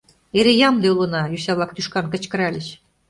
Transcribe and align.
—Эре 0.37 0.53
ямде 0.69 0.87
улына!— 0.93 1.21
йоча-влак 1.31 1.71
тӱшкан 1.73 2.05
кычкыральыч. 2.11 2.67